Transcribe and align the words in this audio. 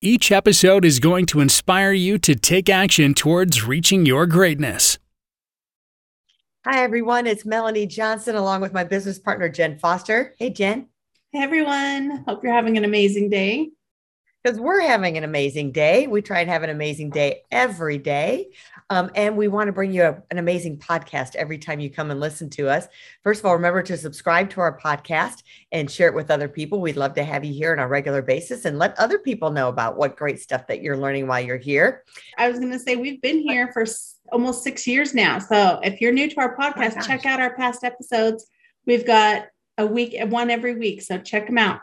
Each 0.00 0.30
episode 0.30 0.84
is 0.84 1.00
going 1.00 1.26
to 1.26 1.40
inspire 1.40 1.90
you 1.90 2.18
to 2.18 2.36
take 2.36 2.68
action 2.68 3.14
towards 3.14 3.64
reaching 3.64 4.06
your 4.06 4.26
greatness. 4.26 4.96
Hi, 6.64 6.84
everyone. 6.84 7.26
It's 7.26 7.44
Melanie 7.44 7.88
Johnson 7.88 8.36
along 8.36 8.60
with 8.60 8.72
my 8.72 8.84
business 8.84 9.18
partner, 9.18 9.48
Jen 9.48 9.76
Foster. 9.76 10.36
Hey, 10.38 10.50
Jen. 10.50 10.86
Hey, 11.32 11.42
everyone. 11.42 12.22
Hope 12.28 12.44
you're 12.44 12.52
having 12.52 12.76
an 12.76 12.84
amazing 12.84 13.28
day. 13.28 13.70
Because 14.42 14.60
we're 14.60 14.80
having 14.80 15.16
an 15.16 15.24
amazing 15.24 15.72
day. 15.72 16.06
We 16.06 16.22
try 16.22 16.40
and 16.40 16.48
have 16.48 16.62
an 16.62 16.70
amazing 16.70 17.10
day 17.10 17.42
every 17.50 17.98
day. 17.98 18.50
Um, 18.88 19.10
and 19.14 19.36
we 19.36 19.48
want 19.48 19.66
to 19.66 19.72
bring 19.72 19.92
you 19.92 20.04
a, 20.04 20.22
an 20.30 20.38
amazing 20.38 20.78
podcast 20.78 21.34
every 21.34 21.58
time 21.58 21.80
you 21.80 21.90
come 21.90 22.10
and 22.10 22.20
listen 22.20 22.48
to 22.50 22.68
us. 22.68 22.86
First 23.24 23.40
of 23.40 23.46
all, 23.46 23.54
remember 23.54 23.82
to 23.82 23.96
subscribe 23.96 24.48
to 24.50 24.60
our 24.60 24.78
podcast 24.78 25.42
and 25.72 25.90
share 25.90 26.08
it 26.08 26.14
with 26.14 26.30
other 26.30 26.48
people. 26.48 26.80
We'd 26.80 26.96
love 26.96 27.14
to 27.14 27.24
have 27.24 27.44
you 27.44 27.52
here 27.52 27.72
on 27.72 27.80
a 27.80 27.88
regular 27.88 28.22
basis 28.22 28.64
and 28.64 28.78
let 28.78 28.98
other 28.98 29.18
people 29.18 29.50
know 29.50 29.68
about 29.68 29.96
what 29.96 30.16
great 30.16 30.40
stuff 30.40 30.66
that 30.68 30.82
you're 30.82 30.96
learning 30.96 31.26
while 31.26 31.40
you're 31.40 31.56
here. 31.56 32.04
I 32.38 32.48
was 32.48 32.58
going 32.58 32.72
to 32.72 32.78
say, 32.78 32.96
we've 32.96 33.20
been 33.20 33.40
here 33.40 33.72
for 33.72 33.84
almost 34.32 34.62
six 34.62 34.86
years 34.86 35.14
now. 35.14 35.38
So 35.38 35.80
if 35.82 36.00
you're 36.00 36.12
new 36.12 36.30
to 36.30 36.40
our 36.40 36.56
podcast, 36.56 36.94
oh 36.98 37.06
check 37.06 37.26
out 37.26 37.40
our 37.40 37.56
past 37.56 37.84
episodes. 37.84 38.46
We've 38.86 39.06
got 39.06 39.46
a 39.76 39.86
week, 39.86 40.16
one 40.28 40.50
every 40.50 40.76
week. 40.76 41.02
So 41.02 41.18
check 41.18 41.46
them 41.46 41.58
out 41.58 41.80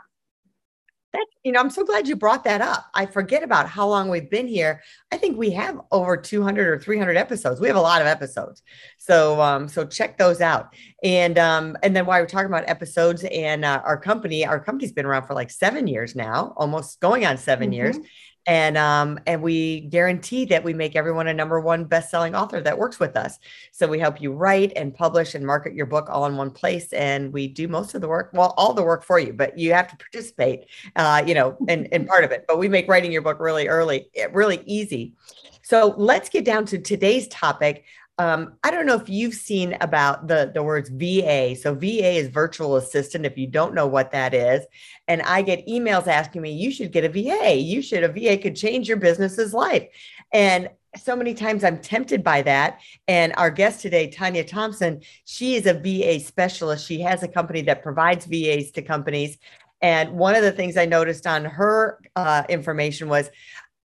you. 1.44 1.52
Know 1.52 1.60
i'm 1.60 1.70
so 1.70 1.84
glad 1.84 2.08
you 2.08 2.16
brought 2.16 2.44
that 2.44 2.60
up. 2.60 2.86
I 2.94 3.06
forget 3.06 3.42
about 3.42 3.68
how 3.68 3.88
long 3.88 4.08
we've 4.08 4.30
been 4.30 4.48
here. 4.48 4.82
I 5.12 5.16
think 5.16 5.36
we 5.36 5.50
have 5.50 5.80
over 5.92 6.16
200 6.16 6.68
or 6.68 6.78
300 6.78 7.16
episodes. 7.16 7.60
We 7.60 7.68
have 7.68 7.76
a 7.76 7.80
lot 7.80 8.00
of 8.00 8.06
episodes. 8.06 8.62
So 8.98 9.40
um 9.40 9.68
so 9.68 9.86
check 9.86 10.18
those 10.18 10.40
out. 10.40 10.74
And 11.02 11.38
um 11.38 11.76
and 11.82 11.94
then 11.94 12.06
while 12.06 12.20
we're 12.20 12.26
talking 12.26 12.46
about 12.46 12.68
episodes 12.68 13.24
and 13.24 13.64
uh, 13.64 13.82
our 13.84 13.98
company 13.98 14.46
our 14.46 14.60
company's 14.60 14.92
been 14.92 15.06
around 15.06 15.26
for 15.26 15.34
like 15.34 15.50
seven 15.50 15.86
years 15.86 16.16
now 16.16 16.54
almost 16.56 17.00
going 17.00 17.24
on 17.24 17.36
7 17.36 17.66
mm-hmm. 17.66 17.72
years 17.72 17.98
and 18.46 18.76
um, 18.78 19.18
and 19.26 19.42
we 19.42 19.80
guarantee 19.80 20.44
that 20.46 20.62
we 20.62 20.72
make 20.72 20.94
everyone 20.94 21.26
a 21.26 21.34
number 21.34 21.60
one 21.60 21.84
best-selling 21.84 22.34
author 22.34 22.60
that 22.60 22.78
works 22.78 23.00
with 23.00 23.16
us. 23.16 23.38
So 23.72 23.88
we 23.88 23.98
help 23.98 24.20
you 24.20 24.32
write 24.32 24.72
and 24.76 24.94
publish 24.94 25.34
and 25.34 25.44
market 25.44 25.74
your 25.74 25.86
book 25.86 26.08
all 26.08 26.26
in 26.26 26.36
one 26.36 26.50
place 26.50 26.92
and 26.92 27.32
we 27.32 27.48
do 27.48 27.68
most 27.68 27.94
of 27.94 28.00
the 28.00 28.08
work 28.08 28.30
well 28.32 28.54
all 28.56 28.72
the 28.72 28.82
work 28.82 29.02
for 29.02 29.18
you 29.18 29.32
but 29.32 29.58
you 29.58 29.72
have 29.72 29.88
to 29.88 29.96
participate 29.96 30.66
uh, 30.96 31.22
you 31.26 31.34
know 31.34 31.56
in, 31.68 31.86
in 31.86 32.06
part 32.06 32.24
of 32.24 32.30
it. 32.30 32.44
But 32.46 32.58
we 32.58 32.68
make 32.68 32.88
writing 32.88 33.12
your 33.12 33.22
book 33.22 33.40
really 33.40 33.68
early 33.68 34.08
eh, 34.14 34.28
really 34.32 34.62
easy. 34.66 35.14
So 35.62 35.94
let's 35.96 36.28
get 36.28 36.44
down 36.44 36.64
to 36.66 36.78
today's 36.78 37.26
topic 37.28 37.84
um, 38.18 38.54
I 38.64 38.70
don't 38.70 38.86
know 38.86 38.94
if 38.94 39.10
you've 39.10 39.34
seen 39.34 39.76
about 39.80 40.26
the 40.26 40.50
the 40.54 40.62
words 40.62 40.88
VA. 40.88 41.54
So 41.54 41.74
VA 41.74 42.12
is 42.12 42.28
virtual 42.28 42.76
assistant. 42.76 43.26
If 43.26 43.36
you 43.36 43.46
don't 43.46 43.74
know 43.74 43.86
what 43.86 44.12
that 44.12 44.32
is, 44.32 44.64
and 45.06 45.20
I 45.22 45.42
get 45.42 45.66
emails 45.66 46.06
asking 46.06 46.40
me, 46.40 46.52
you 46.52 46.70
should 46.70 46.92
get 46.92 47.04
a 47.04 47.08
VA. 47.10 47.54
You 47.54 47.82
should 47.82 48.04
a 48.04 48.08
VA 48.08 48.38
could 48.38 48.56
change 48.56 48.88
your 48.88 48.96
business's 48.96 49.52
life. 49.52 49.88
And 50.32 50.70
so 50.96 51.14
many 51.14 51.34
times 51.34 51.62
I'm 51.62 51.78
tempted 51.78 52.24
by 52.24 52.40
that. 52.42 52.80
And 53.06 53.34
our 53.36 53.50
guest 53.50 53.82
today, 53.82 54.08
Tanya 54.08 54.44
Thompson, 54.44 55.02
she 55.26 55.54
is 55.56 55.66
a 55.66 55.74
VA 55.74 56.18
specialist. 56.20 56.86
She 56.86 57.00
has 57.00 57.22
a 57.22 57.28
company 57.28 57.60
that 57.62 57.82
provides 57.82 58.24
VAs 58.24 58.70
to 58.72 58.82
companies. 58.82 59.36
And 59.82 60.12
one 60.12 60.34
of 60.34 60.42
the 60.42 60.52
things 60.52 60.78
I 60.78 60.86
noticed 60.86 61.26
on 61.26 61.44
her 61.44 62.00
uh, 62.16 62.44
information 62.48 63.08
was 63.08 63.30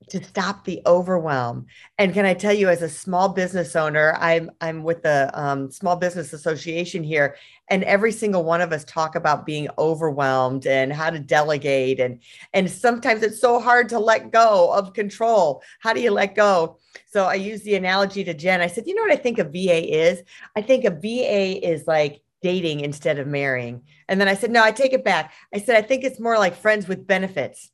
to 0.10 0.24
stop 0.24 0.66
the 0.66 0.82
overwhelm. 0.86 1.66
And 1.98 2.14
can 2.14 2.26
I 2.26 2.34
tell 2.34 2.54
you, 2.54 2.70
as 2.70 2.82
a 2.82 2.90
small 2.90 3.30
business 3.30 3.76
owner, 3.76 4.16
I'm 4.20 4.52
I'm 4.60 4.84
with 4.84 5.04
the 5.04 5.30
um, 5.34 5.72
Small 5.72 5.96
Business 5.96 6.34
Association 6.34 7.04
here, 7.04 7.36
and 7.70 7.84
every 7.84 8.12
single 8.12 8.44
one 8.44 8.62
of 8.62 8.72
us 8.72 8.84
talk 8.84 9.16
about 9.16 9.46
being 9.46 9.68
overwhelmed 9.78 10.66
and 10.66 10.92
how 10.92 11.10
to 11.10 11.20
delegate, 11.20 12.00
and 12.00 12.22
and 12.54 12.70
sometimes 12.70 13.24
it's 13.24 13.40
so 13.40 13.60
hard 13.60 13.90
to 13.90 14.00
let 14.00 14.32
go 14.32 14.72
of 14.74 14.94
control. 14.94 15.64
How 15.80 15.94
do 15.94 16.02
you 16.02 16.12
let 16.12 16.36
go? 16.36 16.78
So 17.08 17.26
I 17.26 17.36
use 17.36 17.62
the 17.62 17.76
analogy 17.76 18.24
to 18.24 18.34
Jen. 18.34 18.62
I 18.62 18.68
said, 18.68 18.88
you 18.88 18.96
know 18.96 19.04
what 19.04 19.12
I 19.12 19.18
think 19.18 19.40
a 19.40 19.44
VA 19.44 20.10
is? 20.10 20.24
I 20.56 20.62
think 20.62 20.84
a 20.84 20.90
VA 20.90 21.66
is 21.66 21.88
like 21.88 22.22
dating 22.42 22.82
instead 22.82 23.20
of 23.20 23.28
marrying. 23.28 23.84
And 24.10 24.20
then 24.20 24.28
I 24.28 24.34
said, 24.34 24.52
no, 24.52 24.64
I 24.64 24.72
take 24.72 24.94
it 24.94 25.06
back. 25.06 25.32
I 25.54 25.60
said, 25.60 25.78
I 25.78 25.88
think 25.88 26.04
it's 26.04 26.20
more 26.20 26.38
like 26.38 26.56
friends 26.56 26.88
with 26.88 27.08
benefits 27.08 27.72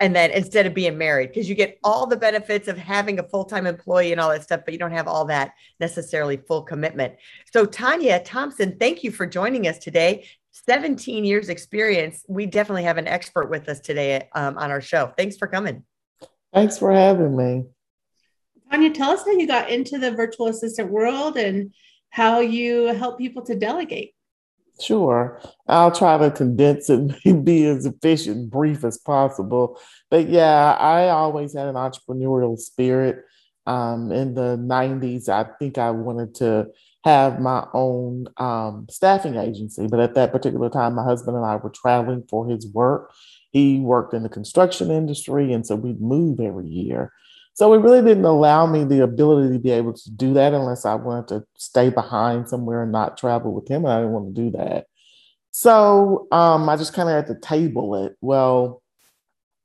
and 0.00 0.14
then 0.14 0.30
instead 0.30 0.66
of 0.66 0.74
being 0.74 0.96
married 0.96 1.28
because 1.30 1.48
you 1.48 1.54
get 1.54 1.78
all 1.82 2.06
the 2.06 2.16
benefits 2.16 2.68
of 2.68 2.78
having 2.78 3.18
a 3.18 3.22
full-time 3.22 3.66
employee 3.66 4.12
and 4.12 4.20
all 4.20 4.30
that 4.30 4.42
stuff 4.42 4.60
but 4.64 4.72
you 4.72 4.78
don't 4.78 4.92
have 4.92 5.08
all 5.08 5.24
that 5.24 5.52
necessarily 5.80 6.36
full 6.36 6.62
commitment. 6.62 7.14
So 7.52 7.64
tanya 7.64 8.20
thompson 8.20 8.76
thank 8.78 9.02
you 9.02 9.10
for 9.10 9.26
joining 9.26 9.66
us 9.66 9.78
today. 9.78 10.26
17 10.66 11.24
years 11.24 11.48
experience. 11.48 12.24
We 12.28 12.46
definitely 12.46 12.82
have 12.84 12.98
an 12.98 13.06
expert 13.06 13.48
with 13.48 13.68
us 13.68 13.80
today 13.80 14.28
um, 14.34 14.58
on 14.58 14.70
our 14.70 14.80
show. 14.80 15.12
Thanks 15.16 15.36
for 15.36 15.46
coming. 15.46 15.84
Thanks 16.52 16.78
for 16.78 16.90
having 16.92 17.36
me. 17.36 17.66
Tanya 18.70 18.92
tell 18.92 19.10
us 19.10 19.24
how 19.24 19.32
you 19.32 19.46
got 19.46 19.70
into 19.70 19.98
the 19.98 20.10
virtual 20.10 20.48
assistant 20.48 20.90
world 20.90 21.36
and 21.36 21.72
how 22.10 22.40
you 22.40 22.86
help 22.86 23.18
people 23.18 23.42
to 23.42 23.54
delegate 23.54 24.14
Sure. 24.80 25.40
I'll 25.66 25.90
try 25.90 26.16
to 26.18 26.30
condense 26.30 26.88
it 26.88 27.12
and 27.24 27.44
be 27.44 27.66
as 27.66 27.84
efficient, 27.86 28.36
and 28.36 28.50
brief 28.50 28.84
as 28.84 28.98
possible. 28.98 29.80
But 30.10 30.28
yeah, 30.28 30.72
I 30.74 31.08
always 31.08 31.54
had 31.54 31.68
an 31.68 31.74
entrepreneurial 31.74 32.58
spirit. 32.58 33.24
Um, 33.66 34.10
in 34.12 34.32
the 34.32 34.56
90s, 34.56 35.28
I 35.28 35.44
think 35.58 35.76
I 35.76 35.90
wanted 35.90 36.34
to 36.36 36.68
have 37.04 37.38
my 37.38 37.66
own 37.74 38.28
um, 38.38 38.86
staffing 38.88 39.36
agency. 39.36 39.86
But 39.88 40.00
at 40.00 40.14
that 40.14 40.32
particular 40.32 40.70
time, 40.70 40.94
my 40.94 41.04
husband 41.04 41.36
and 41.36 41.44
I 41.44 41.56
were 41.56 41.68
traveling 41.68 42.24
for 42.30 42.48
his 42.48 42.66
work. 42.72 43.12
He 43.58 43.80
worked 43.80 44.14
in 44.14 44.22
the 44.22 44.28
construction 44.28 44.90
industry, 44.90 45.52
and 45.52 45.66
so 45.66 45.74
we'd 45.74 46.00
move 46.00 46.40
every 46.40 46.68
year. 46.68 47.12
So 47.54 47.74
it 47.74 47.78
really 47.78 48.02
didn't 48.02 48.24
allow 48.24 48.66
me 48.66 48.84
the 48.84 49.02
ability 49.02 49.52
to 49.52 49.58
be 49.58 49.72
able 49.72 49.92
to 49.92 50.10
do 50.12 50.34
that 50.34 50.54
unless 50.54 50.84
I 50.84 50.94
wanted 50.94 51.28
to 51.28 51.44
stay 51.56 51.90
behind 51.90 52.48
somewhere 52.48 52.84
and 52.84 52.92
not 52.92 53.18
travel 53.18 53.52
with 53.52 53.68
him. 53.68 53.84
And 53.84 53.92
I 53.92 53.98
didn't 53.98 54.12
want 54.12 54.32
to 54.32 54.42
do 54.42 54.50
that. 54.52 54.86
So 55.50 56.28
um, 56.30 56.68
I 56.68 56.76
just 56.76 56.94
kind 56.94 57.08
of 57.08 57.16
had 57.16 57.26
to 57.26 57.40
table 57.40 57.96
it. 58.04 58.16
Well, 58.20 58.80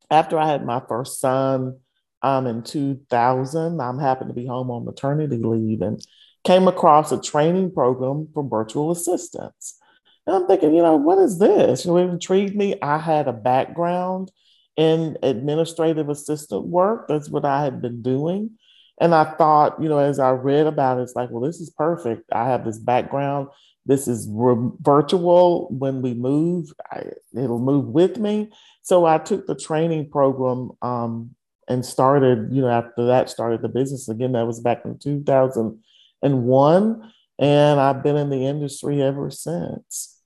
after 0.10 0.40
I 0.40 0.48
had 0.48 0.66
my 0.66 0.82
first 0.88 1.20
son 1.20 1.78
um, 2.24 2.48
in 2.48 2.64
2000, 2.64 3.80
I'm 3.80 4.00
happy 4.00 4.26
to 4.26 4.34
be 4.34 4.48
home 4.48 4.72
on 4.72 4.86
maternity 4.86 5.38
leave 5.38 5.84
and 5.84 6.04
came 6.44 6.68
across 6.68 7.12
a 7.12 7.22
training 7.22 7.74
program 7.74 8.28
for 8.34 8.44
virtual 8.44 8.90
assistants. 8.90 9.78
And 10.26 10.36
I'm 10.36 10.48
thinking, 10.48 10.74
you 10.74 10.82
know, 10.82 10.96
what 10.96 11.20
is 11.20 11.40
this? 11.40 11.86
You 11.86 11.98
it 11.98 12.10
intrigued 12.10 12.56
me. 12.56 12.76
I 12.82 12.98
had 12.98 13.28
a 13.28 13.34
background 13.34 14.32
in 14.78 15.18
administrative 15.22 16.10
assistant 16.10 16.66
work. 16.66 17.08
That's 17.08 17.30
what 17.30 17.46
I 17.46 17.64
had 17.64 17.82
been 17.82 18.02
doing. 18.02 18.52
And 19.00 19.14
I 19.14 19.36
thought, 19.36 19.82
you 19.82 19.90
know, 19.90 20.00
as 20.00 20.20
I 20.20 20.32
read 20.32 20.68
about 20.68 21.00
it, 21.00 21.04
it's 21.04 21.16
like, 21.16 21.30
well, 21.30 21.42
this 21.42 21.60
is 21.60 21.70
perfect. 21.72 22.24
I 22.32 22.48
have 22.50 22.64
this 22.64 22.80
background. 22.80 23.50
This 23.86 24.08
is 24.08 24.30
re- 24.32 24.72
virtual. 24.82 25.68
When 25.72 26.02
we 26.02 26.14
move, 26.14 26.72
I, 26.92 27.04
it'll 27.36 27.60
move 27.60 27.88
with 27.88 28.18
me. 28.18 28.52
So 28.82 29.06
I 29.06 29.18
took 29.18 29.46
the 29.46 29.56
training 29.56 30.10
program 30.10 30.72
um, 30.82 31.36
and 31.68 31.86
started, 31.86 32.48
you 32.52 32.62
know, 32.62 32.70
after 32.70 33.08
that, 33.08 33.30
started 33.30 33.62
the 33.62 33.70
business 33.70 34.08
again. 34.08 34.32
That 34.34 34.48
was 34.48 34.62
back 34.62 34.84
in 34.86 34.98
2001. 35.00 37.14
And 37.44 37.78
I've 37.78 38.02
been 38.02 38.16
in 38.16 38.30
the 38.30 38.46
industry 38.46 39.02
ever 39.02 39.30
since. 39.30 40.18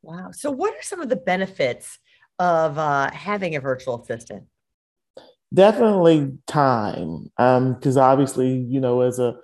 Wow. 0.00 0.30
So, 0.32 0.50
what 0.50 0.72
are 0.72 0.82
some 0.82 1.02
of 1.02 1.10
the 1.10 1.16
benefits 1.16 1.98
of 2.38 2.78
uh, 2.78 3.10
having 3.10 3.54
a 3.54 3.60
virtual 3.60 4.00
assistant? 4.00 4.44
Definitely 5.52 6.38
time, 6.46 7.30
because 7.36 7.98
um, 7.98 8.02
obviously, 8.02 8.56
you 8.56 8.80
know, 8.80 9.02
as 9.02 9.18
a 9.18 9.36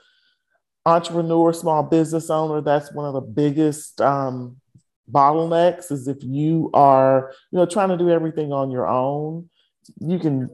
entrepreneur, 0.86 1.52
small 1.52 1.82
business 1.82 2.30
owner, 2.30 2.62
that's 2.62 2.90
one 2.90 3.04
of 3.04 3.12
the 3.12 3.20
biggest 3.20 4.00
um, 4.00 4.56
bottlenecks. 5.12 5.92
Is 5.92 6.08
if 6.08 6.22
you 6.22 6.70
are, 6.72 7.34
you 7.50 7.58
know, 7.58 7.66
trying 7.66 7.90
to 7.90 7.98
do 7.98 8.08
everything 8.08 8.50
on 8.50 8.70
your 8.70 8.88
own, 8.88 9.50
you 10.00 10.18
can 10.18 10.48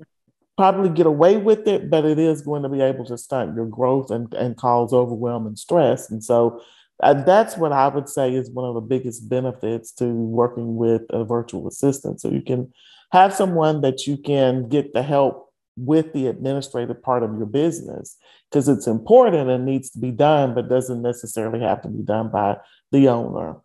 probably 0.56 0.88
get 0.88 1.06
away 1.06 1.36
with 1.36 1.66
it, 1.68 1.90
but 1.90 2.04
it 2.04 2.18
is 2.18 2.42
going 2.42 2.62
to 2.62 2.68
be 2.68 2.80
able 2.80 3.04
to 3.04 3.18
stunt 3.18 3.54
your 3.54 3.66
growth 3.66 4.10
and, 4.10 4.32
and 4.34 4.56
cause 4.56 4.92
overwhelm 4.92 5.46
and 5.46 5.58
stress. 5.58 6.10
And 6.10 6.22
so 6.24 6.60
uh, 7.02 7.14
that's 7.24 7.56
what 7.56 7.72
I 7.72 7.88
would 7.88 8.08
say 8.08 8.34
is 8.34 8.50
one 8.50 8.66
of 8.66 8.74
the 8.74 8.80
biggest 8.80 9.28
benefits 9.28 9.92
to 9.92 10.06
working 10.06 10.76
with 10.76 11.02
a 11.10 11.24
virtual 11.24 11.68
assistant. 11.68 12.20
So 12.20 12.30
you 12.30 12.40
can 12.40 12.72
have 13.12 13.34
someone 13.34 13.82
that 13.82 14.06
you 14.06 14.16
can 14.16 14.68
get 14.68 14.94
the 14.94 15.02
help 15.02 15.52
with 15.76 16.12
the 16.14 16.26
administrative 16.26 17.02
part 17.02 17.22
of 17.22 17.36
your 17.36 17.46
business 17.46 18.16
because 18.50 18.68
it's 18.68 18.86
important 18.86 19.50
and 19.50 19.66
needs 19.66 19.90
to 19.90 19.98
be 19.98 20.10
done, 20.10 20.54
but 20.54 20.70
doesn't 20.70 21.02
necessarily 21.02 21.60
have 21.60 21.82
to 21.82 21.88
be 21.88 22.02
done 22.02 22.30
by 22.30 22.56
the 22.92 23.08
owner. 23.08 23.56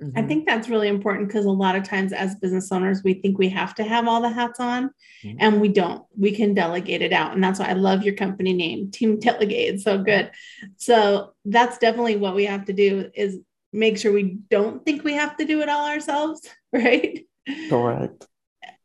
Mm-hmm. 0.00 0.18
I 0.18 0.22
think 0.22 0.46
that's 0.46 0.68
really 0.68 0.88
important 0.88 1.28
because 1.28 1.44
a 1.44 1.50
lot 1.50 1.76
of 1.76 1.84
times 1.84 2.12
as 2.12 2.34
business 2.36 2.72
owners, 2.72 3.02
we 3.04 3.14
think 3.14 3.38
we 3.38 3.48
have 3.50 3.74
to 3.74 3.84
have 3.84 4.08
all 4.08 4.22
the 4.22 4.30
hats 4.30 4.58
on 4.58 4.90
mm-hmm. 5.22 5.36
and 5.38 5.60
we 5.60 5.68
don't. 5.68 6.04
We 6.16 6.32
can 6.32 6.54
delegate 6.54 7.02
it 7.02 7.12
out. 7.12 7.34
And 7.34 7.44
that's 7.44 7.60
why 7.60 7.68
I 7.68 7.74
love 7.74 8.02
your 8.02 8.14
company 8.14 8.52
name, 8.52 8.90
Team 8.90 9.18
Delegate. 9.18 9.74
It's 9.74 9.84
so 9.84 9.98
good. 9.98 10.30
So 10.76 11.34
that's 11.44 11.78
definitely 11.78 12.16
what 12.16 12.34
we 12.34 12.46
have 12.46 12.64
to 12.66 12.72
do 12.72 13.10
is 13.14 13.38
make 13.72 13.98
sure 13.98 14.12
we 14.12 14.38
don't 14.50 14.84
think 14.84 15.04
we 15.04 15.14
have 15.14 15.36
to 15.36 15.44
do 15.44 15.60
it 15.60 15.68
all 15.68 15.86
ourselves, 15.86 16.48
right? 16.72 17.26
Correct. 17.68 18.26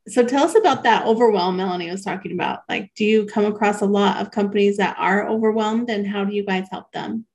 So 0.08 0.24
tell 0.24 0.44
us 0.44 0.56
about 0.56 0.84
that 0.84 1.06
overwhelm 1.08 1.58
Melanie 1.58 1.90
was 1.90 2.04
talking 2.04 2.34
about. 2.34 2.60
Like, 2.70 2.92
do 2.96 3.06
you 3.06 3.26
come 3.26 3.46
across 3.46 3.82
a 3.82 3.88
lot 3.88 4.18
of 4.18 4.32
companies 4.32 4.78
that 4.78 4.96
are 5.00 5.28
overwhelmed 5.28 5.90
and 5.90 6.06
how 6.06 6.26
do 6.26 6.36
you 6.36 6.46
guys 6.46 6.68
help 6.72 6.92
them? 6.92 7.26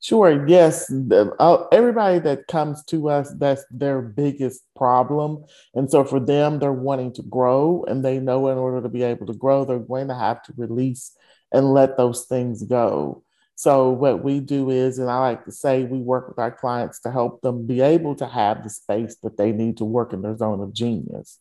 Sure. 0.00 0.46
Yes. 0.46 0.90
Uh, 0.90 1.64
everybody 1.72 2.20
that 2.20 2.46
comes 2.46 2.84
to 2.84 3.08
us, 3.10 3.32
that's 3.38 3.64
their 3.70 4.00
biggest 4.00 4.62
problem. 4.76 5.44
And 5.74 5.90
so 5.90 6.04
for 6.04 6.20
them, 6.20 6.58
they're 6.60 6.72
wanting 6.72 7.12
to 7.14 7.22
grow 7.22 7.84
and 7.88 8.04
they 8.04 8.20
know 8.20 8.48
in 8.48 8.58
order 8.58 8.80
to 8.80 8.88
be 8.88 9.02
able 9.02 9.26
to 9.26 9.32
grow, 9.34 9.64
they're 9.64 9.78
going 9.80 10.08
to 10.08 10.14
have 10.14 10.42
to 10.44 10.54
release 10.56 11.16
and 11.52 11.72
let 11.72 11.96
those 11.96 12.26
things 12.26 12.62
go. 12.62 13.24
So 13.56 13.90
what 13.90 14.22
we 14.22 14.38
do 14.38 14.70
is, 14.70 15.00
and 15.00 15.10
I 15.10 15.18
like 15.18 15.44
to 15.46 15.52
say, 15.52 15.82
we 15.82 15.98
work 15.98 16.28
with 16.28 16.38
our 16.38 16.52
clients 16.52 17.00
to 17.00 17.10
help 17.10 17.40
them 17.40 17.66
be 17.66 17.80
able 17.80 18.14
to 18.16 18.26
have 18.26 18.62
the 18.62 18.70
space 18.70 19.16
that 19.24 19.36
they 19.36 19.50
need 19.50 19.78
to 19.78 19.84
work 19.84 20.12
in 20.12 20.22
their 20.22 20.36
zone 20.36 20.60
of 20.60 20.72
genius. 20.72 21.40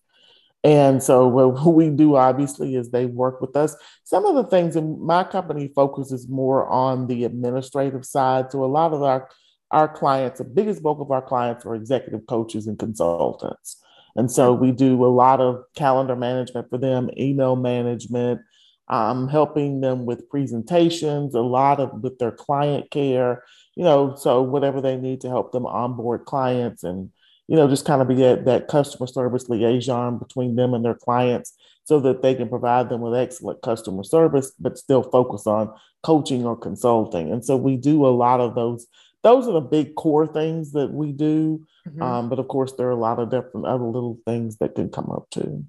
And 0.64 1.02
so 1.02 1.28
what 1.28 1.74
we 1.74 1.90
do 1.90 2.16
obviously 2.16 2.76
is 2.76 2.90
they 2.90 3.06
work 3.06 3.42
with 3.42 3.56
us. 3.56 3.76
Some 4.04 4.26
of 4.26 4.36
the 4.36 4.44
things 4.44 4.76
in 4.76 5.04
my 5.06 5.24
company 5.24 5.72
focuses 5.76 6.28
more 6.28 6.68
on 6.68 7.08
the 7.08 7.24
administrative 7.24 8.06
side. 8.06 8.52
So 8.52 8.64
a 8.64 8.66
lot 8.66 8.94
of 8.94 9.04
our 9.04 9.30
our 9.70 9.90
clients, 9.90 10.38
the 10.38 10.46
biggest 10.46 10.82
bulk 10.82 11.02
of 11.02 11.12
our 11.12 11.22
clients 11.22 11.66
are 11.66 11.76
executive 11.76 12.26
coaches 12.28 12.68
and 12.68 12.80
consultants. 12.80 13.84
And 14.16 14.32
so 14.32 14.54
we 14.54 14.72
do 14.72 15.04
a 15.04 15.08
lot 15.08 15.42
of 15.42 15.62
calendar 15.76 16.16
management 16.16 16.70
for 16.70 16.78
them, 16.78 17.10
email 17.18 17.58
management, 17.58 18.40
um, 18.88 19.28
helping 19.28 19.82
them 19.82 20.06
with 20.06 20.30
presentations, 20.30 21.36
a 21.36 21.42
lot 21.42 21.80
of 21.80 22.02
with 22.02 22.18
their 22.18 22.32
client 22.32 22.90
care, 22.90 23.44
you 23.76 23.84
know, 23.84 24.16
so 24.16 24.42
whatever 24.42 24.82
they 24.82 24.96
need 24.96 25.22
to 25.22 25.28
help 25.28 25.52
them 25.52 25.66
onboard 25.66 26.26
clients 26.26 26.84
and 26.84 27.12
you 27.48 27.56
know, 27.56 27.68
just 27.68 27.86
kind 27.86 28.02
of 28.02 28.08
be 28.08 28.16
that, 28.16 28.46
that 28.46 28.68
customer 28.68 29.08
service 29.08 29.50
liaison 29.50 30.18
between 30.18 30.56
them 30.56 30.74
and 30.74 30.84
their 30.84 30.96
clients 30.96 31.54
so 31.86 32.00
that 32.02 32.22
they 32.22 32.36
can 32.36 32.50
provide 32.50 32.90
them 32.90 33.02
with 33.02 33.16
excellent 33.16 33.62
customer 33.62 34.04
service, 34.04 34.52
but 34.60 34.78
still 34.78 35.04
focus 35.04 35.48
on 35.48 35.74
coaching 36.04 36.46
or 36.46 36.58
consulting. 36.58 37.32
And 37.32 37.44
so 37.44 37.56
we 37.56 37.78
do 37.78 38.06
a 38.06 38.10
lot 38.10 38.42
of 38.42 38.56
those. 38.56 38.88
Those 39.24 39.48
are 39.48 39.54
the 39.54 39.62
big 39.62 39.96
core 39.96 40.28
things 40.28 40.74
that 40.74 40.92
we 40.92 41.14
do. 41.14 41.66
Mm-hmm. 41.88 42.02
Um, 42.02 42.30
but 42.30 42.40
of 42.40 42.50
course, 42.50 42.74
there 42.74 42.88
are 42.88 42.92
a 42.92 42.98
lot 42.98 43.20
of 43.20 43.32
different 43.32 43.66
other 43.66 43.86
little 43.86 44.20
things 44.26 44.58
that 44.58 44.76
can 44.76 44.90
come 44.90 45.10
up 45.10 45.28
too. 45.32 45.66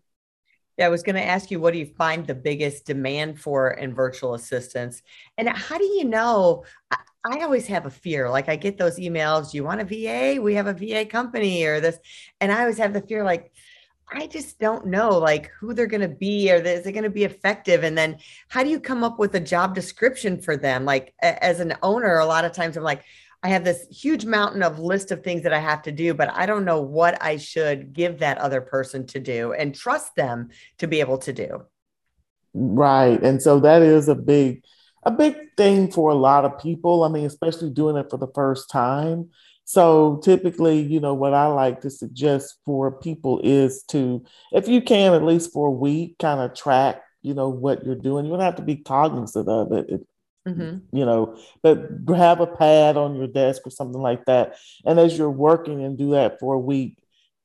Yeah, 0.76 0.86
I 0.86 0.90
was 0.90 1.02
going 1.02 1.16
to 1.16 1.24
ask 1.24 1.50
you, 1.50 1.58
what 1.60 1.72
do 1.72 1.78
you 1.78 1.92
find 1.96 2.26
the 2.26 2.36
biggest 2.36 2.86
demand 2.86 3.40
for 3.40 3.70
in 3.70 3.94
virtual 3.94 4.34
assistants? 4.34 5.02
And 5.36 5.48
how 5.48 5.78
do 5.78 5.84
you 5.84 6.04
know? 6.04 6.64
I 7.28 7.42
always 7.42 7.66
have 7.66 7.84
a 7.84 7.90
fear. 7.90 8.30
Like 8.30 8.48
I 8.48 8.56
get 8.56 8.78
those 8.78 8.98
emails, 8.98 9.50
do 9.50 9.58
you 9.58 9.64
want 9.64 9.82
a 9.82 9.84
VA? 9.84 10.40
We 10.40 10.54
have 10.54 10.66
a 10.66 10.72
VA 10.72 11.04
company 11.04 11.62
or 11.64 11.80
this. 11.80 11.98
And 12.40 12.50
I 12.50 12.60
always 12.60 12.78
have 12.78 12.94
the 12.94 13.02
fear 13.02 13.22
like, 13.22 13.52
I 14.10 14.26
just 14.26 14.58
don't 14.58 14.86
know 14.86 15.18
like 15.18 15.50
who 15.60 15.74
they're 15.74 15.86
going 15.86 16.00
to 16.00 16.08
be 16.08 16.50
or 16.50 16.56
is 16.56 16.86
it 16.86 16.92
going 16.92 17.04
to 17.04 17.10
be 17.10 17.24
effective? 17.24 17.84
And 17.84 17.98
then 17.98 18.16
how 18.48 18.62
do 18.62 18.70
you 18.70 18.80
come 18.80 19.04
up 19.04 19.18
with 19.18 19.34
a 19.34 19.40
job 19.40 19.74
description 19.74 20.40
for 20.40 20.56
them? 20.56 20.86
Like 20.86 21.12
as 21.20 21.60
an 21.60 21.74
owner, 21.82 22.18
a 22.18 22.24
lot 22.24 22.46
of 22.46 22.52
times 22.52 22.78
I'm 22.78 22.82
like, 22.82 23.04
I 23.42 23.48
have 23.48 23.64
this 23.64 23.86
huge 23.90 24.24
mountain 24.24 24.62
of 24.62 24.78
list 24.78 25.12
of 25.12 25.22
things 25.22 25.42
that 25.42 25.52
I 25.52 25.60
have 25.60 25.82
to 25.82 25.92
do, 25.92 26.14
but 26.14 26.30
I 26.32 26.46
don't 26.46 26.64
know 26.64 26.80
what 26.80 27.22
I 27.22 27.36
should 27.36 27.92
give 27.92 28.18
that 28.20 28.38
other 28.38 28.62
person 28.62 29.06
to 29.08 29.20
do 29.20 29.52
and 29.52 29.74
trust 29.74 30.16
them 30.16 30.48
to 30.78 30.88
be 30.88 31.00
able 31.00 31.18
to 31.18 31.32
do. 31.32 31.66
Right. 32.54 33.22
And 33.22 33.42
so 33.42 33.60
that 33.60 33.82
is 33.82 34.08
a 34.08 34.14
big 34.14 34.64
a 35.08 35.10
big 35.10 35.56
thing 35.56 35.90
for 35.90 36.10
a 36.10 36.14
lot 36.14 36.44
of 36.44 36.58
people. 36.58 37.02
I 37.02 37.08
mean, 37.08 37.24
especially 37.24 37.70
doing 37.70 37.96
it 37.96 38.10
for 38.10 38.18
the 38.18 38.30
first 38.34 38.70
time. 38.70 39.30
So 39.64 40.20
typically, 40.22 40.80
you 40.80 41.00
know, 41.00 41.14
what 41.14 41.32
I 41.32 41.46
like 41.46 41.80
to 41.80 41.90
suggest 41.90 42.58
for 42.66 42.92
people 42.92 43.40
is 43.42 43.84
to, 43.88 44.22
if 44.52 44.68
you 44.68 44.82
can, 44.82 45.14
at 45.14 45.24
least 45.24 45.52
for 45.52 45.68
a 45.68 45.70
week, 45.70 46.18
kind 46.18 46.40
of 46.40 46.54
track, 46.54 47.02
you 47.22 47.32
know, 47.32 47.48
what 47.48 47.86
you're 47.86 47.94
doing. 47.94 48.26
You 48.26 48.32
don't 48.32 48.40
have 48.40 48.56
to 48.56 48.62
be 48.62 48.76
cognizant 48.76 49.48
of 49.48 49.72
it. 49.72 49.88
it 49.88 50.06
mm-hmm. 50.46 50.78
You 50.94 51.06
know, 51.06 51.38
but 51.62 51.88
have 52.14 52.40
a 52.40 52.46
pad 52.46 52.98
on 52.98 53.16
your 53.16 53.28
desk 53.28 53.62
or 53.66 53.70
something 53.70 54.00
like 54.00 54.26
that. 54.26 54.56
And 54.84 55.00
as 55.00 55.16
you're 55.16 55.30
working 55.30 55.82
and 55.82 55.96
do 55.96 56.10
that 56.10 56.38
for 56.38 56.52
a 56.52 56.60
week, 56.60 56.98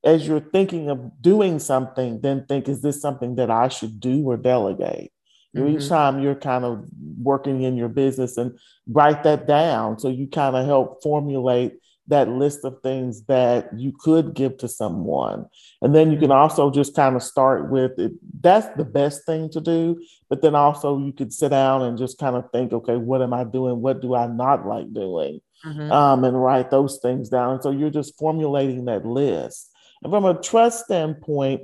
as 0.04 0.28
you're 0.28 0.42
thinking 0.42 0.90
of 0.90 1.22
doing 1.22 1.60
something, 1.60 2.20
then 2.20 2.46
think, 2.46 2.68
is 2.68 2.82
this 2.82 3.02
something 3.02 3.36
that 3.36 3.50
I 3.50 3.70
should 3.70 4.02
do 4.02 4.30
or 4.30 4.36
delegate? 4.36 5.13
Mm-hmm. 5.56 5.78
Each 5.78 5.88
time 5.88 6.22
you're 6.22 6.36
kind 6.36 6.66
of 6.66 6.86
working 7.22 7.62
in 7.62 7.78
your 7.78 7.90
business 7.90 8.38
and 8.38 8.58
write 8.88 9.24
that 9.24 9.48
down. 9.48 10.00
So 10.00 10.10
you 10.10 10.28
kind 10.28 10.56
of 10.56 10.66
help 10.66 11.04
formulate 11.04 11.74
that 12.08 12.28
list 12.28 12.66
of 12.66 12.82
things 12.82 13.24
that 13.26 13.70
you 13.78 13.94
could 13.98 14.34
give 14.34 14.58
to 14.58 14.68
someone. 14.68 15.46
And 15.82 15.96
then 15.96 16.12
you 16.12 16.18
can 16.18 16.30
mm-hmm. 16.30 16.40
also 16.40 16.70
just 16.70 16.96
kind 16.96 17.16
of 17.16 17.24
start 17.24 17.72
with 17.72 17.98
it. 17.98 18.12
That's 18.42 18.68
the 18.76 18.84
best 18.84 19.26
thing 19.26 19.50
to 19.52 19.62
do. 19.62 20.04
But 20.30 20.42
then 20.42 20.56
also 20.56 20.98
you 20.98 21.14
could 21.14 21.32
sit 21.32 21.50
down 21.50 21.84
and 21.84 21.98
just 21.98 22.18
kind 22.18 22.36
of 22.36 22.52
think, 22.52 22.74
okay, 22.74 22.98
what 22.98 23.22
am 23.22 23.34
I 23.34 23.46
doing? 23.46 23.82
What 23.82 24.02
do 24.02 24.16
I 24.16 24.28
not 24.28 24.66
like 24.68 24.92
doing? 24.92 25.40
Mm-hmm. 25.66 25.92
Um, 25.92 26.26
and 26.26 26.42
write 26.42 26.72
those 26.72 27.00
things 27.02 27.30
down. 27.30 27.62
So 27.62 27.72
you're 27.72 27.90
just 27.90 28.18
formulating 28.18 28.86
that 28.86 29.06
list. 29.06 29.72
And 30.04 30.12
from 30.12 30.26
a 30.26 30.42
trust 30.42 30.86
standpoint, 30.86 31.62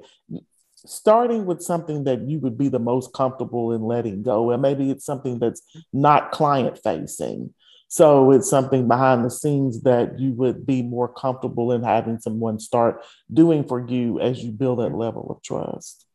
starting 0.86 1.46
with 1.46 1.62
something 1.62 2.04
that 2.04 2.22
you 2.28 2.40
would 2.40 2.58
be 2.58 2.70
the 2.70 2.80
most 2.80 3.14
comfortable 3.14 3.74
in 3.74 3.82
letting 3.82 4.24
go 4.24 4.52
and 4.52 4.62
maybe 4.62 4.90
it's 4.90 5.06
something 5.06 5.40
that's 5.40 5.62
not 5.94 6.32
client 6.32 6.80
facing 6.84 7.54
so 7.88 8.32
it's 8.32 8.50
something 8.50 8.88
behind 8.88 9.26
the 9.26 9.32
scenes 9.32 9.82
that 9.82 10.20
you 10.20 10.32
would 10.34 10.66
be 10.66 10.84
more 10.84 11.08
comfortable 11.08 11.72
in 11.72 11.82
having 11.82 12.20
someone 12.20 12.60
start 12.60 13.04
doing 13.34 13.64
for 13.64 13.88
you 13.88 14.20
as 14.20 14.44
you 14.44 14.52
build 14.52 14.78
that 14.78 14.94
level 14.94 15.26
of 15.32 15.42
trust. 15.42 16.06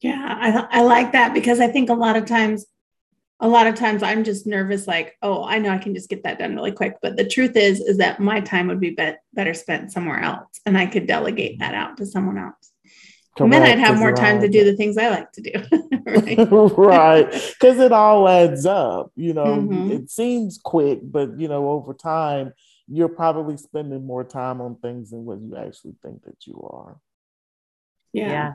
Yeah 0.00 0.66
i, 0.70 0.78
I 0.78 0.82
like 0.82 1.12
that 1.12 1.34
because 1.34 1.60
i 1.60 1.68
think 1.68 1.90
a 1.90 1.94
lot 1.94 2.16
of 2.16 2.24
times 2.24 2.66
a 3.40 3.48
lot 3.48 3.66
of 3.66 3.74
times 3.74 4.02
i'm 4.02 4.24
just 4.24 4.46
nervous 4.46 4.86
like 4.86 5.16
oh 5.22 5.44
i 5.44 5.58
know 5.58 5.70
i 5.70 5.78
can 5.78 5.94
just 5.94 6.08
get 6.08 6.22
that 6.22 6.38
done 6.38 6.54
really 6.54 6.72
quick 6.72 6.96
but 7.02 7.16
the 7.16 7.26
truth 7.26 7.56
is 7.56 7.80
is 7.80 7.98
that 7.98 8.20
my 8.20 8.40
time 8.40 8.66
would 8.66 8.80
be, 8.80 8.90
be- 8.90 9.14
better 9.34 9.54
spent 9.54 9.92
somewhere 9.92 10.20
else 10.20 10.60
and 10.66 10.76
i 10.76 10.86
could 10.86 11.06
delegate 11.06 11.58
that 11.58 11.74
out 11.74 11.96
to 11.96 12.06
someone 12.06 12.38
else. 12.38 12.72
And 13.38 13.52
then 13.52 13.62
i'd 13.62 13.78
have 13.78 13.98
more 13.98 14.12
time 14.12 14.40
to 14.40 14.48
do 14.48 14.64
the 14.64 14.76
things 14.76 14.98
i 14.98 15.08
like 15.08 15.30
to 15.32 15.40
do 15.40 15.52
right? 16.76 17.30
Because 17.60 17.78
it 17.78 17.92
all 17.92 18.28
adds 18.28 18.66
up 18.66 19.12
you 19.14 19.32
know? 19.34 19.44
Mm-hmm. 19.44 19.92
it 19.92 20.10
seems 20.10 20.58
quick 20.58 21.00
but 21.02 21.38
you 21.38 21.46
know 21.46 21.70
over 21.70 21.94
time 21.94 22.52
you're 22.88 23.08
probably 23.08 23.56
spending 23.56 24.04
more 24.04 24.24
time 24.24 24.60
on 24.60 24.76
things 24.76 25.10
than 25.10 25.24
what 25.24 25.40
you 25.40 25.56
actually 25.56 25.94
think 26.02 26.24
that 26.24 26.46
you 26.46 26.58
are. 26.72 26.98
Yeah, 28.12 28.30
yeah. 28.30 28.52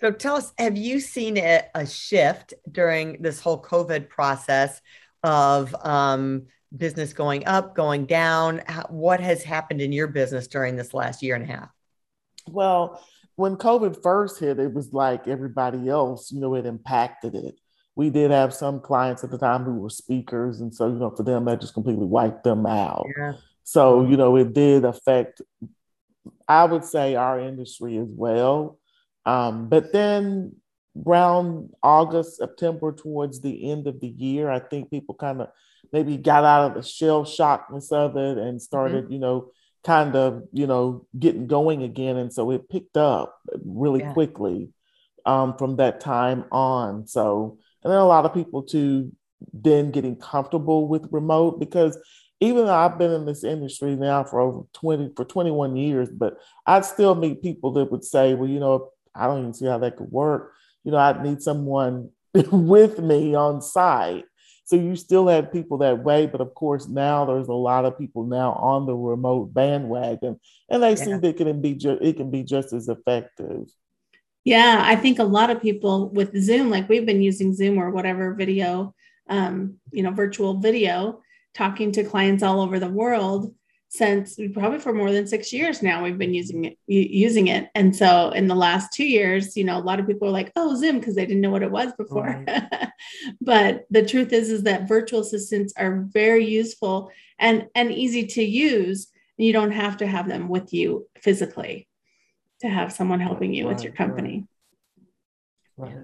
So 0.00 0.12
tell 0.12 0.36
us, 0.36 0.52
have 0.58 0.76
you 0.76 1.00
seen 1.00 1.38
a, 1.38 1.64
a 1.74 1.84
shift 1.84 2.54
during 2.70 3.20
this 3.20 3.40
whole 3.40 3.60
COVID 3.60 4.08
process 4.08 4.80
of 5.24 5.74
um, 5.84 6.46
business 6.76 7.12
going 7.12 7.46
up, 7.46 7.74
going 7.74 8.06
down? 8.06 8.62
How, 8.66 8.86
what 8.90 9.20
has 9.20 9.42
happened 9.42 9.80
in 9.80 9.90
your 9.90 10.06
business 10.06 10.46
during 10.46 10.76
this 10.76 10.94
last 10.94 11.22
year 11.22 11.34
and 11.34 11.42
a 11.42 11.52
half? 11.52 11.68
Well, 12.46 13.02
when 13.34 13.56
COVID 13.56 14.00
first 14.02 14.38
hit, 14.38 14.60
it 14.60 14.72
was 14.72 14.92
like 14.92 15.26
everybody 15.26 15.88
else, 15.88 16.30
you 16.30 16.40
know, 16.40 16.54
it 16.54 16.64
impacted 16.64 17.34
it. 17.34 17.56
We 17.96 18.10
did 18.10 18.30
have 18.30 18.54
some 18.54 18.80
clients 18.80 19.24
at 19.24 19.32
the 19.32 19.38
time 19.38 19.64
who 19.64 19.74
were 19.74 19.90
speakers. 19.90 20.60
And 20.60 20.72
so, 20.72 20.86
you 20.86 20.94
know, 20.94 21.10
for 21.10 21.24
them, 21.24 21.44
that 21.46 21.60
just 21.60 21.74
completely 21.74 22.06
wiped 22.06 22.44
them 22.44 22.66
out. 22.66 23.04
Yeah. 23.16 23.32
So, 23.64 24.06
you 24.06 24.16
know, 24.16 24.36
it 24.36 24.54
did 24.54 24.84
affect, 24.84 25.42
I 26.46 26.64
would 26.64 26.84
say, 26.84 27.16
our 27.16 27.40
industry 27.40 27.98
as 27.98 28.08
well. 28.08 28.78
Um, 29.28 29.68
but 29.68 29.92
then 29.92 30.56
around 31.06 31.74
August, 31.82 32.38
September, 32.38 32.92
towards 32.92 33.42
the 33.42 33.70
end 33.70 33.86
of 33.86 34.00
the 34.00 34.08
year, 34.08 34.48
I 34.50 34.58
think 34.58 34.90
people 34.90 35.14
kind 35.14 35.42
of 35.42 35.48
maybe 35.92 36.16
got 36.16 36.44
out 36.44 36.70
of 36.70 36.74
the 36.74 36.82
shell 36.82 37.24
shockness 37.24 37.92
of 37.92 38.16
it 38.16 38.38
and 38.38 38.60
started, 38.60 39.04
mm-hmm. 39.04 39.12
you 39.12 39.18
know, 39.18 39.50
kind 39.84 40.16
of, 40.16 40.44
you 40.54 40.66
know, 40.66 41.06
getting 41.18 41.46
going 41.46 41.82
again. 41.82 42.16
And 42.16 42.32
so 42.32 42.50
it 42.52 42.70
picked 42.70 42.96
up 42.96 43.38
really 43.66 44.00
yeah. 44.00 44.14
quickly 44.14 44.70
um, 45.26 45.58
from 45.58 45.76
that 45.76 46.00
time 46.00 46.46
on. 46.50 47.06
So, 47.06 47.58
and 47.84 47.92
then 47.92 48.00
a 48.00 48.06
lot 48.06 48.24
of 48.24 48.32
people 48.32 48.62
too, 48.62 49.12
then 49.52 49.90
getting 49.90 50.16
comfortable 50.16 50.88
with 50.88 51.06
remote 51.12 51.60
because 51.60 51.98
even 52.40 52.66
though 52.66 52.74
I've 52.74 52.98
been 52.98 53.10
in 53.10 53.26
this 53.26 53.44
industry 53.44 53.94
now 53.96 54.24
for 54.24 54.40
over 54.40 54.62
20 54.72 55.12
for 55.16 55.24
21 55.24 55.76
years, 55.76 56.08
but 56.08 56.38
I'd 56.66 56.84
still 56.84 57.14
meet 57.14 57.42
people 57.42 57.72
that 57.72 57.90
would 57.90 58.04
say, 58.04 58.34
well, 58.34 58.48
you 58.48 58.60
know, 58.60 58.90
I 59.18 59.26
don't 59.26 59.40
even 59.40 59.54
see 59.54 59.66
how 59.66 59.78
that 59.78 59.96
could 59.96 60.10
work. 60.10 60.52
you 60.84 60.92
know, 60.92 60.98
I'd 60.98 61.22
need 61.22 61.42
someone 61.42 62.10
with 62.34 62.98
me 62.98 63.34
on 63.34 63.60
site. 63.60 64.24
So 64.64 64.76
you 64.76 64.96
still 64.96 65.28
had 65.28 65.50
people 65.50 65.78
that 65.78 66.04
way, 66.04 66.26
but 66.26 66.42
of 66.42 66.54
course 66.54 66.88
now 66.88 67.24
there's 67.24 67.48
a 67.48 67.54
lot 67.54 67.86
of 67.86 67.98
people 67.98 68.24
now 68.24 68.52
on 68.52 68.84
the 68.84 68.94
remote 68.94 69.54
bandwagon, 69.54 70.38
and 70.68 70.82
they 70.82 70.90
yeah. 70.90 70.94
see 70.94 71.12
that 71.12 71.24
it 71.24 71.36
can 71.38 71.62
be 71.62 71.74
ju- 71.74 71.98
it 72.02 72.18
can 72.18 72.30
be 72.30 72.42
just 72.42 72.74
as 72.74 72.88
effective. 72.88 73.62
Yeah, 74.44 74.82
I 74.84 74.94
think 74.94 75.18
a 75.18 75.24
lot 75.24 75.48
of 75.50 75.62
people 75.62 76.10
with 76.10 76.38
Zoom, 76.38 76.68
like 76.68 76.88
we've 76.88 77.06
been 77.06 77.22
using 77.22 77.54
Zoom 77.54 77.78
or 77.78 77.90
whatever 77.90 78.34
video, 78.34 78.94
um, 79.30 79.78
you 79.90 80.02
know, 80.02 80.10
virtual 80.10 80.58
video, 80.58 81.22
talking 81.54 81.90
to 81.92 82.04
clients 82.04 82.42
all 82.42 82.60
over 82.60 82.78
the 82.78 82.88
world 82.88 83.54
since 83.90 84.38
probably 84.52 84.78
for 84.78 84.92
more 84.92 85.10
than 85.12 85.26
six 85.26 85.50
years 85.50 85.82
now 85.82 86.04
we've 86.04 86.18
been 86.18 86.34
using 86.34 86.64
it 86.64 86.78
using 86.86 87.48
it. 87.48 87.70
And 87.74 87.94
so 87.94 88.30
in 88.30 88.46
the 88.46 88.54
last 88.54 88.92
two 88.92 89.06
years 89.06 89.56
you 89.56 89.64
know 89.64 89.78
a 89.78 89.80
lot 89.80 89.98
of 89.98 90.06
people 90.06 90.28
are 90.28 90.32
like 90.32 90.52
oh 90.56 90.76
zoom 90.76 90.98
because 90.98 91.14
they 91.14 91.24
didn't 91.24 91.40
know 91.40 91.50
what 91.50 91.62
it 91.62 91.70
was 91.70 91.92
before. 91.96 92.44
Right. 92.46 92.90
but 93.40 93.86
the 93.90 94.04
truth 94.04 94.32
is 94.32 94.50
is 94.50 94.64
that 94.64 94.88
virtual 94.88 95.20
assistants 95.20 95.72
are 95.76 96.04
very 96.08 96.46
useful 96.46 97.10
and 97.38 97.66
and 97.74 97.90
easy 97.90 98.26
to 98.26 98.42
use. 98.42 99.08
You 99.38 99.52
don't 99.52 99.72
have 99.72 99.98
to 99.98 100.06
have 100.06 100.28
them 100.28 100.48
with 100.48 100.74
you 100.74 101.08
physically 101.20 101.88
to 102.60 102.68
have 102.68 102.92
someone 102.92 103.20
helping 103.20 103.54
you 103.54 103.66
right, 103.66 103.74
with 103.74 103.84
your 103.84 103.92
company. 103.92 104.46
Right. 105.76 105.94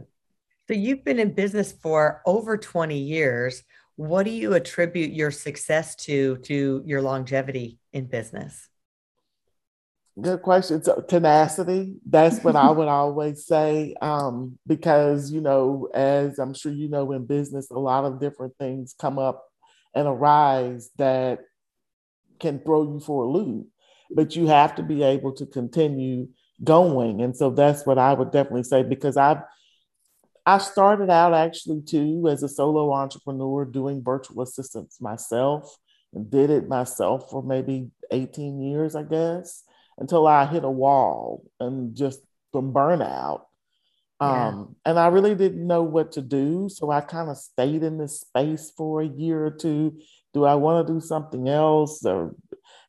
so 0.69 0.75
you've 0.75 1.05
been 1.05 1.19
in 1.19 1.33
business 1.33 1.73
for 1.73 2.23
over 2.25 2.57
20 2.57 2.97
years 2.97 3.65
what 3.97 4.25
do 4.25 4.31
you 4.31 4.55
attribute 4.55 5.13
your 5.13 5.31
success 5.31 5.95
to 5.95 6.37
to 6.39 6.83
your 6.85 7.01
longevity 7.01 7.79
in 7.93 8.07
business? 8.07 8.69
Good 10.21 10.43
question. 10.43 10.83
So 10.83 11.01
tenacity. 11.01 11.97
That's 12.07 12.43
what 12.45 12.57
i 12.57 12.71
would 12.77 12.89
always 12.89 13.47
say 13.47 13.95
um, 14.01 14.59
because 14.67 15.31
you 15.31 15.41
know 15.41 15.89
as 15.93 16.39
i'm 16.39 16.55
sure 16.55 16.73
you 16.73 16.89
know 16.89 17.11
in 17.13 17.27
business 17.27 17.71
a 17.71 17.79
lot 17.79 18.05
of 18.05 18.21
different 18.21 18.57
things 18.59 18.95
come 18.99 19.19
up 19.19 19.45
and 19.95 20.07
arise 20.07 20.91
that 20.99 21.41
can 22.39 22.59
throw 22.61 22.83
you 22.83 23.01
for 23.01 23.25
a 23.25 23.29
loop 23.29 23.67
but 24.11 24.37
you 24.37 24.47
have 24.47 24.77
to 24.77 24.83
be 24.83 25.03
able 25.03 25.33
to 25.33 25.47
continue 25.47 26.29
going. 26.63 27.21
And 27.21 27.37
so 27.37 27.51
that's 27.51 27.85
what 27.85 27.99
i 27.99 28.13
would 28.13 28.31
definitely 28.31 28.63
say 28.63 28.83
because 28.83 29.17
i've 29.17 29.43
I 30.47 30.59
started 30.59 31.11
out 31.11 31.33
actually 31.33 31.83
too 31.83 32.29
as 32.29 32.43
a 32.43 32.49
solo 32.49 32.93
entrepreneur 32.93 33.65
doing 33.65 34.03
virtual 34.03 34.43
assistants 34.43 35.01
myself 35.01 35.77
and 36.13 36.31
did 36.31 36.51
it 36.51 36.69
myself 36.69 37.31
for 37.31 37.43
maybe 37.43 37.91
18 38.11 38.61
years, 38.61 38.95
I 38.95 39.03
guess, 39.05 39.65
until 39.99 40.27
I 40.27 40.47
hit 40.47 40.65
a 40.65 40.71
wall 40.71 41.45
and 41.61 41.97
just 41.97 42.21
from 42.53 42.73
burnout. 42.73 43.43
Yeah. 44.21 44.49
Um, 44.49 44.77
and 44.85 44.99
I 44.99 45.09
really 45.09 45.35
didn't 45.35 45.67
know 45.67 45.83
what 45.83 46.13
to 46.13 46.23
do. 46.23 46.69
So 46.69 46.91
I 46.91 47.01
kind 47.01 47.31
of 47.31 47.37
stayed 47.37 47.83
in 47.83 47.99
this 47.99 48.21
space 48.21 48.71
for 48.77 49.03
a 49.03 49.07
year 49.07 49.45
or 49.45 49.51
two. 49.51 49.99
Do 50.33 50.45
I 50.45 50.55
want 50.55 50.87
to 50.87 50.93
do 50.93 51.01
something 51.01 51.49
else? 51.49 52.05
Or 52.05 52.35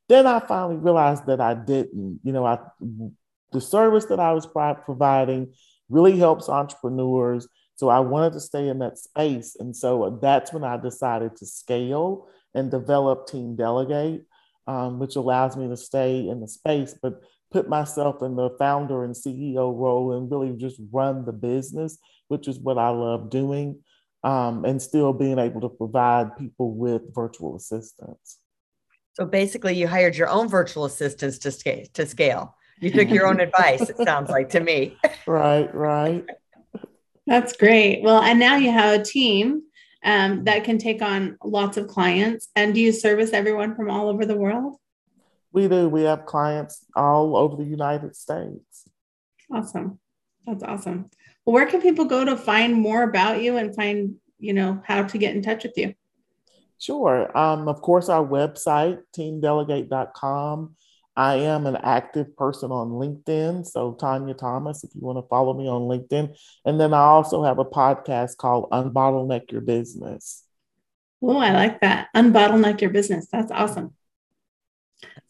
then 0.08 0.28
I 0.28 0.40
finally 0.40 0.78
realized 0.78 1.26
that 1.26 1.42
I 1.42 1.56
didn't. 1.56 2.20
You 2.24 2.32
know, 2.32 2.46
I 2.46 2.60
the 3.52 3.62
service 3.62 4.06
that 4.06 4.20
I 4.20 4.34
was 4.34 4.46
providing 4.46 5.54
really 5.90 6.18
helps 6.18 6.50
entrepreneurs. 6.50 7.48
So 7.76 7.90
I 7.90 8.00
wanted 8.00 8.34
to 8.34 8.40
stay 8.40 8.70
in 8.70 8.80
that 8.80 8.98
space. 8.98 9.56
And 9.60 9.76
so 9.76 10.20
that's 10.22 10.54
when 10.54 10.64
I 10.64 10.78
decided 10.78 11.36
to 11.38 11.46
scale 11.46 12.28
and 12.54 12.72
develop 12.72 13.28
Team 13.28 13.56
Delegate, 13.56 14.24
um, 14.68 15.00
which 15.00 15.16
allows 15.16 15.58
me 15.58 15.68
to 15.68 15.78
stay 15.78 16.28
in 16.28 16.40
the 16.40 16.48
space, 16.48 16.96
but 17.02 17.22
put 17.52 17.70
myself 17.70 18.22
in 18.22 18.36
the 18.36 18.50
founder 18.58 19.04
and 19.04 19.14
CEO 19.14 19.78
role 19.78 20.14
and 20.14 20.32
really 20.32 20.56
just 20.58 20.80
run 20.92 21.26
the 21.26 21.34
business, 21.34 21.98
which 22.28 22.48
is 22.48 22.60
what 22.60 22.78
I 22.78 22.90
love 22.90 23.30
doing, 23.30 23.82
um, 24.24 24.66
and 24.66 24.82
still 24.82 25.14
being 25.14 25.38
able 25.38 25.62
to 25.62 25.70
provide 25.70 26.38
people 26.38 26.74
with 26.74 27.14
virtual 27.14 27.56
assistants. 27.56 28.40
So 29.14 29.26
basically, 29.26 29.76
you 29.76 29.88
hired 29.88 30.18
your 30.18 30.28
own 30.28 30.50
virtual 30.50 30.86
assistants 30.86 31.38
to. 31.40 31.86
To 31.86 32.06
scale. 32.06 32.56
You 32.80 32.92
took 32.92 33.10
your 33.10 33.28
own 33.28 33.40
advice, 33.40 33.90
it 33.90 33.98
sounds 33.98 34.30
like 34.30 34.50
to 34.50 34.60
me. 34.60 34.98
Right, 35.28 35.74
right. 35.74 36.24
That's 37.26 37.54
great. 37.58 38.04
Well, 38.04 38.22
and 38.22 38.40
now 38.40 38.58
you 38.58 38.72
have 38.72 39.00
a 39.00 39.04
team 39.04 39.64
um, 40.04 40.44
that 40.44 40.64
can 40.64 40.78
take 40.78 41.02
on 41.02 41.38
lots 41.44 41.78
of 41.78 41.88
clients. 41.88 42.50
And 42.56 42.76
do 42.76 42.80
you 42.80 42.92
service 42.92 43.34
everyone 43.34 43.76
from 43.76 43.90
all 43.90 44.08
over 44.08 44.24
the 44.24 44.38
world? 44.38 44.76
We 45.52 45.68
do. 45.68 45.90
We 45.90 46.04
have 46.04 46.28
clients 46.28 46.86
all 46.96 47.36
over 47.36 47.56
the 47.56 47.64
United 47.64 48.16
States. 48.16 48.88
Awesome. 49.52 50.00
That's 50.46 50.64
awesome. 50.64 51.10
Well, 51.44 51.54
where 51.54 51.66
can 51.66 51.82
people 51.82 52.06
go 52.06 52.24
to 52.24 52.38
find 52.38 52.76
more 52.76 53.04
about 53.04 53.42
you 53.42 53.58
and 53.58 53.76
find, 53.76 54.16
you 54.38 54.54
know, 54.54 54.82
how 54.86 55.04
to 55.04 55.18
get 55.18 55.36
in 55.36 55.42
touch 55.42 55.64
with 55.64 55.78
you? 55.78 55.96
Sure. 56.78 57.36
Um, 57.36 57.68
of 57.68 57.82
course, 57.82 58.10
our 58.10 58.26
website, 58.26 59.00
teamdelegate.com. 59.18 60.76
I 61.16 61.36
am 61.36 61.66
an 61.66 61.78
active 61.78 62.36
person 62.36 62.72
on 62.72 62.90
LinkedIn. 62.90 63.66
So, 63.66 63.94
Tanya 63.94 64.34
Thompson, 64.34 64.90
if 64.90 64.96
you 64.96 65.02
want 65.02 65.18
to 65.18 65.28
follow 65.28 65.54
me 65.54 65.68
on 65.68 65.84
LinkedIn. 65.84 66.36
And 66.66 66.80
then 66.80 66.94
I 66.94 67.00
also 67.00 67.44
have 67.44 67.60
a 67.60 67.66
podcast 67.66 68.38
called 68.38 68.70
Unbottleneck 68.72 69.52
Your 69.52 69.62
Business. 69.62 70.44
Oh, 71.22 71.38
I 71.38 71.52
like 71.52 71.82
that. 71.82 72.10
Unbottleneck 72.16 72.82
Your 72.82 72.90
Business. 72.90 73.28
That's 73.32 73.52
awesome. 73.52 73.94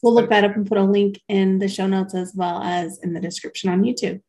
We'll 0.02 0.14
look 0.14 0.30
that 0.30 0.44
up 0.44 0.56
and 0.56 0.68
put 0.68 0.78
a 0.78 0.84
link 0.84 1.22
in 1.28 1.60
the 1.60 1.68
show 1.68 1.88
notes 1.88 2.16
as 2.16 2.34
well 2.36 2.62
as 2.62 3.00
in 3.00 3.14
the 3.14 3.20
description 3.20 3.70
on 3.70 3.84
YouTube. 3.84 4.22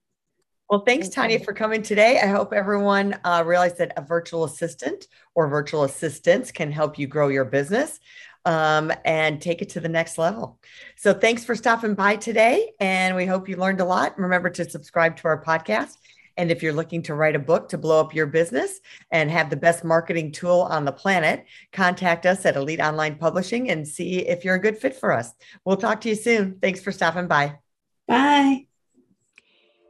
Well, 0.68 0.82
thanks, 0.84 1.08
Tanya, 1.08 1.38
for 1.38 1.52
coming 1.52 1.82
today. 1.82 2.18
I 2.20 2.26
hope 2.26 2.52
everyone 2.52 3.16
uh, 3.22 3.44
realized 3.46 3.78
that 3.78 3.92
a 3.96 4.02
virtual 4.02 4.42
assistant 4.42 5.06
or 5.36 5.48
virtual 5.48 5.84
assistants 5.84 6.50
can 6.50 6.72
help 6.72 6.98
you 6.98 7.06
grow 7.06 7.28
your 7.28 7.44
business 7.44 8.00
um, 8.46 8.92
and 9.04 9.42
take 9.42 9.60
it 9.60 9.68
to 9.70 9.80
the 9.80 9.88
next 9.88 10.16
level. 10.16 10.58
So 10.96 11.12
thanks 11.12 11.44
for 11.44 11.54
stopping 11.54 11.94
by 11.94 12.16
today. 12.16 12.72
And 12.80 13.14
we 13.14 13.26
hope 13.26 13.48
you 13.48 13.56
learned 13.56 13.80
a 13.80 13.84
lot. 13.84 14.18
Remember 14.18 14.48
to 14.48 14.70
subscribe 14.70 15.16
to 15.16 15.28
our 15.28 15.42
podcast. 15.42 15.96
And 16.38 16.50
if 16.50 16.62
you're 16.62 16.72
looking 16.72 17.02
to 17.04 17.14
write 17.14 17.34
a 17.34 17.40
book 17.40 17.70
to 17.70 17.78
blow 17.78 18.00
up 18.00 18.14
your 18.14 18.26
business 18.26 18.80
and 19.10 19.30
have 19.30 19.50
the 19.50 19.56
best 19.56 19.84
marketing 19.84 20.32
tool 20.32 20.60
on 20.60 20.84
the 20.84 20.92
planet, 20.92 21.46
contact 21.72 22.24
us 22.26 22.44
at 22.46 22.56
Elite 22.56 22.80
Online 22.80 23.16
Publishing 23.16 23.70
and 23.70 23.88
see 23.88 24.18
if 24.18 24.44
you're 24.44 24.54
a 24.54 24.60
good 24.60 24.78
fit 24.78 24.94
for 24.94 25.12
us. 25.12 25.32
We'll 25.64 25.78
talk 25.78 26.02
to 26.02 26.10
you 26.10 26.14
soon. 26.14 26.58
Thanks 26.60 26.80
for 26.80 26.92
stopping 26.92 27.26
by. 27.26 27.58
Bye. 28.06 28.66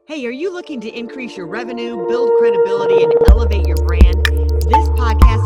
Hey, 0.07 0.25
are 0.25 0.31
you 0.31 0.53
looking 0.53 0.81
to 0.83 0.89
increase 0.89 1.37
your 1.37 1.49
revenue, 1.49 2.07
build 2.07 2.31
credibility, 2.39 3.03
and 3.03 3.13
elevate 3.29 3.67
your 3.67 3.77
brand? 3.79 4.25
This 4.25 4.89
podcast 4.91 5.46